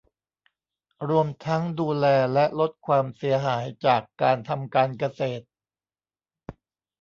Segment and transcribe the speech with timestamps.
[1.09, 5.45] รวมทั้งดูแลและลดความเสียหายจากการทำการเกษตร